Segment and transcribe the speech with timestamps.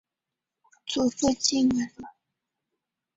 [0.87, 2.05] 祖父靳文昺。